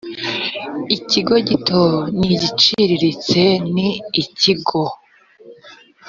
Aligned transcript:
ikigo 0.95 1.35
gito 1.47 1.83
n 2.17 2.19
igiciriritse 2.35 3.41
ni 3.73 3.89
ikigo 4.21 4.83